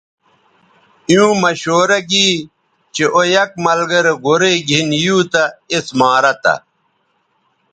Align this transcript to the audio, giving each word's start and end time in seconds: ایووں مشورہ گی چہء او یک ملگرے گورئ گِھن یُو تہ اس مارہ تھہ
ایووں 1.09 1.35
مشورہ 1.43 1.99
گی 2.09 2.29
چہء 2.95 3.11
او 3.15 3.21
یک 3.33 3.51
ملگرے 3.63 4.13
گورئ 4.23 4.55
گِھن 4.67 4.89
یُو 5.03 5.17
تہ 5.31 5.43
اس 5.73 5.87
مارہ 5.99 6.33
تھہ 6.43 6.55